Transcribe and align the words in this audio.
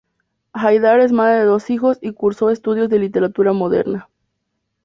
Haidar 0.53 0.99
es 0.99 1.11
madre 1.11 1.35
de 1.41 1.45
dos 1.45 1.69
hijos, 1.69 1.99
y 2.01 2.11
cursó 2.11 2.49
estudios 2.49 2.89
de 2.89 2.97
literatura 2.97 3.53
moderna. 3.53 4.09